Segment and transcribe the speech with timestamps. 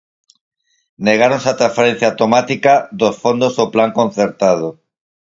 [1.07, 4.67] Negáronse á transferencia automática dos fondos do Plan concertado.